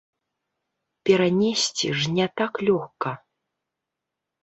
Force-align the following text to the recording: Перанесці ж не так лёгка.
Перанесці 1.09 1.87
ж 2.01 2.17
не 2.17 2.27
так 2.43 2.53
лёгка. 2.71 3.11